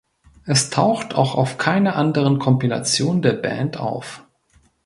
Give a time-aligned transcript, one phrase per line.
[0.47, 4.23] Es taucht auch auf keiner anderen Kompilation der Band auf.